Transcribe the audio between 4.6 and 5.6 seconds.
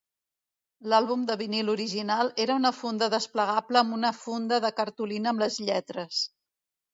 de cartolina amb